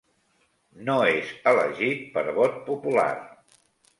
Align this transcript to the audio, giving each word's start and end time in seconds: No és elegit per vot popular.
No 0.87 0.95
és 1.17 1.33
elegit 1.51 2.01
per 2.17 2.25
vot 2.39 2.57
popular. 2.71 3.09